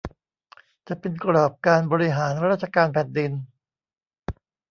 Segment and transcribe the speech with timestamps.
[0.87, 3.31] จะเป็นกรอบการบริหารราชการแผ่นดิน